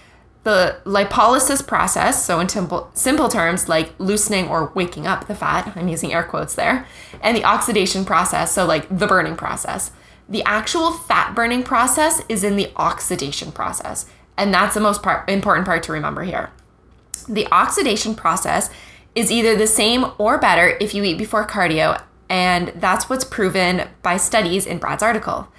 The 0.44 0.80
lipolysis 0.86 1.68
process, 1.68 2.26
so 2.26 2.40
in 2.40 2.48
simple, 2.48 2.90
simple 2.94 3.28
terms, 3.28 3.68
like 3.68 3.94
loosening 4.00 4.48
or 4.48 4.72
waking 4.74 5.06
up 5.06 5.28
the 5.28 5.36
fat, 5.36 5.74
I'm 5.76 5.90
using 5.90 6.14
air 6.14 6.24
quotes 6.24 6.56
there, 6.56 6.88
and 7.22 7.36
the 7.36 7.44
oxidation 7.44 8.06
process, 8.06 8.54
so 8.54 8.66
like 8.66 8.88
the 8.88 9.06
burning 9.06 9.36
process. 9.36 9.92
The 10.30 10.44
actual 10.44 10.92
fat 10.92 11.36
burning 11.36 11.64
process 11.64 12.22
is 12.30 12.44
in 12.44 12.56
the 12.56 12.72
oxidation 12.76 13.52
process. 13.52 14.06
And 14.38 14.54
that's 14.54 14.74
the 14.74 14.80
most 14.80 15.04
part, 15.04 15.30
important 15.30 15.66
part 15.66 15.84
to 15.84 15.92
remember 15.92 16.24
here. 16.24 16.52
The 17.28 17.48
oxidation 17.52 18.16
process 18.16 18.70
is 19.14 19.32
either 19.32 19.56
the 19.56 19.68
same 19.68 20.06
or 20.18 20.38
better 20.38 20.78
if 20.80 20.94
you 20.94 21.04
eat 21.04 21.18
before 21.18 21.46
cardio, 21.46 22.02
and 22.30 22.70
that's 22.76 23.10
what's 23.10 23.26
proven 23.26 23.90
by 24.02 24.18
studies 24.18 24.66
in 24.66 24.78
Brad's 24.80 25.04
article. 25.04 25.50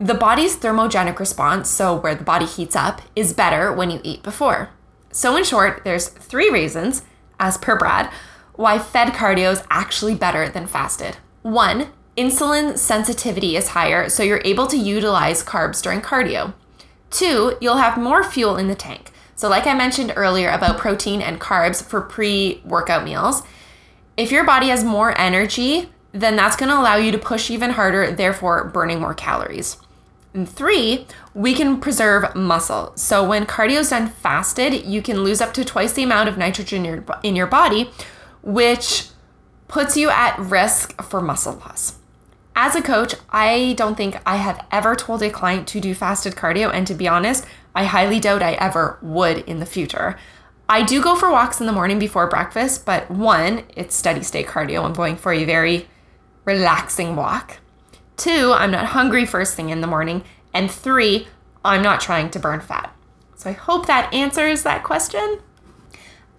The 0.00 0.14
body's 0.14 0.56
thermogenic 0.56 1.18
response, 1.18 1.70
so 1.70 1.96
where 1.96 2.14
the 2.14 2.24
body 2.24 2.46
heats 2.46 2.76
up, 2.76 3.02
is 3.16 3.32
better 3.32 3.72
when 3.72 3.90
you 3.90 4.00
eat 4.02 4.22
before. 4.22 4.70
So, 5.10 5.36
in 5.36 5.44
short, 5.44 5.82
there's 5.84 6.08
three 6.08 6.50
reasons, 6.50 7.02
as 7.40 7.56
per 7.56 7.76
Brad, 7.76 8.10
why 8.54 8.78
fed 8.78 9.08
cardio 9.08 9.52
is 9.52 9.62
actually 9.70 10.14
better 10.14 10.48
than 10.48 10.66
fasted. 10.66 11.16
One, 11.42 11.88
insulin 12.18 12.76
sensitivity 12.76 13.56
is 13.56 13.68
higher, 13.68 14.08
so 14.08 14.24
you're 14.24 14.42
able 14.44 14.66
to 14.66 14.76
utilize 14.76 15.44
carbs 15.44 15.80
during 15.80 16.00
cardio. 16.00 16.52
Two, 17.10 17.56
you'll 17.60 17.76
have 17.76 17.96
more 17.96 18.24
fuel 18.24 18.56
in 18.56 18.66
the 18.66 18.74
tank. 18.74 19.12
So, 19.36 19.48
like 19.48 19.68
I 19.68 19.74
mentioned 19.74 20.12
earlier 20.16 20.50
about 20.50 20.78
protein 20.78 21.22
and 21.22 21.40
carbs 21.40 21.82
for 21.82 22.00
pre 22.00 22.60
workout 22.64 23.04
meals, 23.04 23.42
if 24.16 24.32
your 24.32 24.44
body 24.44 24.68
has 24.68 24.82
more 24.82 25.18
energy, 25.18 25.90
then 26.10 26.34
that's 26.34 26.56
going 26.56 26.70
to 26.70 26.78
allow 26.78 26.96
you 26.96 27.12
to 27.12 27.18
push 27.18 27.50
even 27.50 27.70
harder, 27.70 28.10
therefore, 28.10 28.64
burning 28.64 29.00
more 29.00 29.14
calories. 29.14 29.76
And 30.34 30.48
three, 30.48 31.06
we 31.34 31.54
can 31.54 31.80
preserve 31.80 32.34
muscle. 32.34 32.92
So, 32.96 33.26
when 33.26 33.46
cardio 33.46 33.78
is 33.78 33.90
done 33.90 34.08
fasted, 34.08 34.84
you 34.84 35.02
can 35.02 35.22
lose 35.22 35.40
up 35.40 35.54
to 35.54 35.64
twice 35.64 35.92
the 35.92 36.02
amount 36.02 36.28
of 36.28 36.36
nitrogen 36.36 36.84
in 36.84 36.84
your, 36.84 37.04
in 37.22 37.36
your 37.36 37.46
body, 37.46 37.90
which 38.42 39.08
puts 39.68 39.96
you 39.96 40.10
at 40.10 40.36
risk 40.38 41.00
for 41.00 41.20
muscle 41.20 41.54
loss. 41.54 41.97
As 42.60 42.74
a 42.74 42.82
coach, 42.82 43.14
I 43.30 43.74
don't 43.74 43.94
think 43.94 44.20
I 44.26 44.34
have 44.34 44.66
ever 44.72 44.96
told 44.96 45.22
a 45.22 45.30
client 45.30 45.68
to 45.68 45.80
do 45.80 45.94
fasted 45.94 46.34
cardio, 46.34 46.74
and 46.74 46.88
to 46.88 46.94
be 46.94 47.06
honest, 47.06 47.46
I 47.72 47.84
highly 47.84 48.18
doubt 48.18 48.42
I 48.42 48.54
ever 48.54 48.98
would 49.00 49.38
in 49.44 49.60
the 49.60 49.64
future. 49.64 50.18
I 50.68 50.82
do 50.82 51.00
go 51.00 51.14
for 51.14 51.30
walks 51.30 51.60
in 51.60 51.66
the 51.66 51.72
morning 51.72 52.00
before 52.00 52.26
breakfast, 52.26 52.84
but 52.84 53.08
one, 53.12 53.62
it's 53.76 53.94
steady 53.94 54.24
state 54.24 54.48
cardio. 54.48 54.82
I'm 54.82 54.92
going 54.92 55.14
for 55.14 55.32
a 55.32 55.44
very 55.44 55.86
relaxing 56.44 57.14
walk. 57.14 57.58
Two, 58.16 58.52
I'm 58.52 58.72
not 58.72 58.86
hungry 58.86 59.24
first 59.24 59.54
thing 59.54 59.68
in 59.68 59.80
the 59.80 59.86
morning. 59.86 60.24
And 60.52 60.68
three, 60.68 61.28
I'm 61.64 61.84
not 61.84 62.00
trying 62.00 62.28
to 62.30 62.40
burn 62.40 62.58
fat. 62.58 62.92
So 63.36 63.50
I 63.50 63.52
hope 63.52 63.86
that 63.86 64.12
answers 64.12 64.64
that 64.64 64.82
question. 64.82 65.38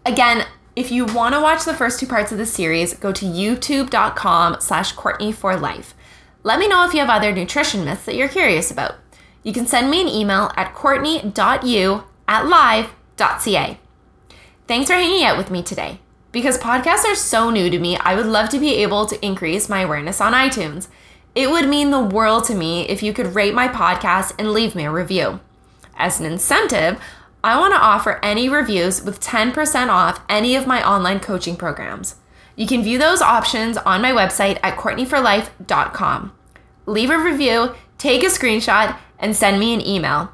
Again, 0.06 0.46
if 0.76 0.92
you 0.92 1.06
want 1.06 1.34
to 1.34 1.42
watch 1.42 1.64
the 1.64 1.74
first 1.74 1.98
two 1.98 2.08
parts 2.08 2.34
of 2.34 2.38
the 2.38 2.46
series, 2.46 2.94
go 2.94 3.14
to 3.14 3.26
youtube.com 3.26 4.58
slash 4.60 4.92
Courtney 4.92 5.32
for 5.32 5.56
life. 5.56 5.94
Let 6.50 6.58
me 6.58 6.68
know 6.68 6.84
if 6.84 6.96
you 6.96 7.00
have 7.01 7.12
other 7.12 7.32
nutrition 7.32 7.86
myths 7.86 8.06
that 8.06 8.15
you're 8.15 8.27
curious 8.27 8.72
about. 8.72 8.96
You 9.44 9.53
can 9.53 9.68
send 9.68 9.91
me 9.91 10.01
an 10.01 10.08
email 10.08 10.51
at 10.58 10.74
courtney.u 10.74 12.03
at 12.27 12.48
live.ca. 12.48 13.79
Thanks 14.68 14.89
for 14.89 14.96
hanging 14.96 15.24
out 15.24 15.38
with 15.38 15.51
me 15.51 15.62
today. 15.62 16.00
Because 16.32 16.58
podcasts 16.58 17.06
are 17.06 17.13
so 17.13 17.51
new 17.51 17.70
to 17.70 17.77
me, 17.77 17.98
I 17.98 18.15
would 18.15 18.25
love 18.25 18.50
to 18.50 18.60
be 18.60 18.77
able 18.77 19.06
to 19.06 19.24
increase 19.24 19.70
my 19.70 19.82
awareness 19.82 20.20
on 20.20 20.34
iTunes. 20.34 20.88
It 21.36 21.51
would 21.51 21.70
mean 21.70 21.91
the 21.91 22.00
world 22.01 22.46
to 22.46 22.56
me 22.56 22.82
if 22.89 23.03
you 23.03 23.13
could 23.13 23.36
rate 23.36 23.53
my 23.53 23.68
podcast 23.68 24.34
and 24.39 24.51
leave 24.51 24.74
me 24.74 24.86
a 24.86 24.91
review. 24.91 25.41
As 25.98 26.20
an 26.20 26.25
incentive, 26.25 27.00
I 27.44 27.60
want 27.60 27.75
to 27.75 27.79
offer 27.79 28.20
any 28.24 28.50
reviews 28.50 29.03
with 29.03 29.22
10% 29.22 29.89
off 29.89 30.22
any 30.27 30.56
of 30.56 30.65
my 30.65 30.84
online 30.84 31.20
coaching 31.20 31.56
programs. 31.56 32.15
You 32.56 32.65
can 32.65 32.82
view 32.82 32.98
those 32.98 33.22
options 33.22 33.77
on 33.77 34.01
my 34.01 34.12
website 34.12 34.58
at 34.63 34.79
courtneyforlife.com. 34.79 36.34
Leave 36.89 37.12
a 37.12 37.17
review, 37.19 37.75
take 38.00 38.24
a 38.24 38.27
screenshot, 38.27 38.98
and 39.19 39.36
send 39.36 39.60
me 39.60 39.75
an 39.75 39.86
email. 39.86 40.31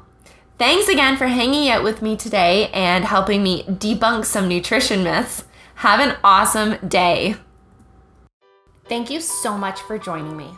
Thanks 0.56 0.88
again 0.88 1.18
for 1.18 1.26
hanging 1.26 1.68
out 1.68 1.84
with 1.84 2.00
me 2.00 2.16
today 2.16 2.70
and 2.70 3.04
helping 3.04 3.42
me 3.42 3.64
debunk 3.64 4.24
some 4.24 4.48
nutrition 4.48 5.04
myths. 5.04 5.44
Have 5.76 6.00
an 6.00 6.16
awesome 6.24 6.76
day. 6.88 7.36
Thank 8.88 9.10
you 9.10 9.20
so 9.20 9.58
much 9.58 9.82
for 9.82 9.98
joining 9.98 10.34
me. 10.34 10.48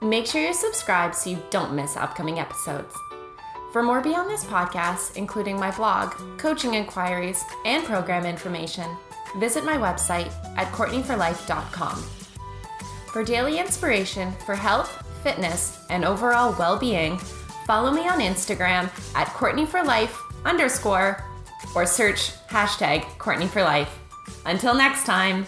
Make 0.00 0.24
sure 0.24 0.40
you're 0.42 0.54
subscribed 0.54 1.14
so 1.14 1.28
you 1.28 1.42
don't 1.50 1.74
miss 1.74 1.98
upcoming 1.98 2.38
episodes. 2.38 2.94
For 3.74 3.82
more 3.82 4.00
beyond 4.00 4.30
this 4.30 4.44
podcast, 4.44 5.16
including 5.16 5.60
my 5.60 5.70
blog, 5.70 6.14
coaching 6.38 6.72
inquiries, 6.72 7.44
and 7.66 7.84
program 7.84 8.24
information, 8.24 8.88
visit 9.36 9.66
my 9.66 9.76
website 9.76 10.32
at 10.56 10.72
courtneyforlife.com. 10.72 12.02
For 13.12 13.22
daily 13.22 13.58
inspiration 13.58 14.32
for 14.46 14.54
health, 14.54 15.02
fitness, 15.22 15.84
and 15.90 16.04
overall 16.04 16.54
well 16.58 16.78
being, 16.78 17.18
follow 17.66 17.90
me 17.90 18.08
on 18.08 18.20
Instagram 18.20 18.84
at 19.14 19.28
courtneyforlife 19.28 20.14
underscore 20.44 21.24
or 21.74 21.86
search 21.86 22.32
hashtag 22.48 23.02
Courtney 23.18 23.46
for 23.46 23.62
Life. 23.62 23.98
Until 24.44 24.74
next 24.74 25.04
time. 25.04 25.46